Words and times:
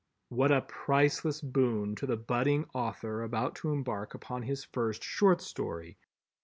What 0.29 0.51
a 0.51 0.61
priceless 0.61 1.41
boon 1.41 1.93
to 1.97 2.07
the 2.07 2.17
budding 2.17 2.65
author 2.73 3.21
about 3.21 3.53
to 3.57 3.71
embark 3.71 4.15
upon 4.15 4.41
his 4.41 4.63
first 4.63 5.03
short 5.03 5.41
story! 5.41 5.99